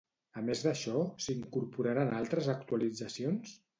A 0.39 0.41
més 0.45 0.61
d'això, 0.67 1.03
s'incorporaran 1.25 2.17
altres 2.23 2.49
actualitzacions? 2.55 3.55